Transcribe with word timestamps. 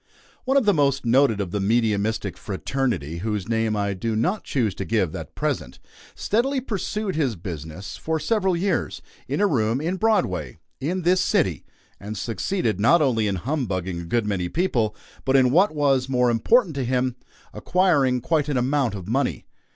One 0.45 0.57
of 0.57 0.65
the 0.65 0.73
most 0.73 1.05
noted 1.05 1.39
of 1.39 1.51
the 1.51 1.59
mediumistic 1.59 2.35
fraternity 2.35 3.19
whose 3.19 3.47
name 3.47 3.75
I 3.75 3.93
do 3.93 4.15
not 4.15 4.43
choose 4.43 4.73
to 4.73 4.83
give 4.83 5.15
at 5.15 5.35
present 5.35 5.77
steadily 6.15 6.59
pursued 6.59 7.15
his 7.15 7.35
business, 7.35 7.97
for 7.97 8.19
several 8.19 8.57
years, 8.57 9.03
in 9.27 9.39
a 9.39 9.45
room 9.45 9.79
in 9.79 9.97
Broadway, 9.97 10.57
in 10.79 11.03
this 11.03 11.23
city, 11.23 11.65
and 11.99 12.17
succeeded 12.17 12.79
not 12.79 12.99
only 12.99 13.27
in 13.27 13.35
humbugging 13.35 13.99
a 14.01 14.05
good 14.05 14.25
many 14.25 14.49
people, 14.49 14.95
but 15.23 15.35
in 15.35 15.51
what 15.51 15.69
was 15.71 16.09
more 16.09 16.31
important 16.31 16.73
to 16.77 16.83
him 16.83 17.15
acquiring 17.53 18.21
quite 18.21 18.49
an 18.49 18.57
amount 18.57 18.95
of 18.95 19.07
money. 19.07 19.45